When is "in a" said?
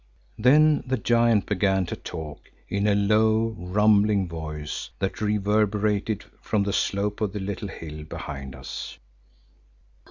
2.67-2.95